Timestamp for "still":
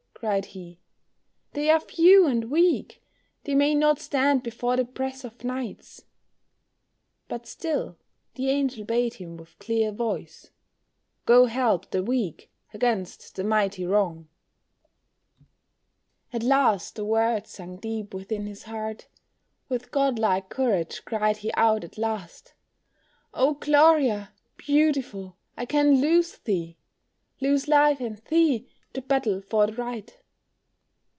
7.47-7.97